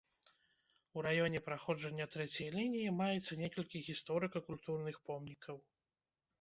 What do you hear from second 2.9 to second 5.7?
маецца некалькі гісторыка-культурных помнікаў.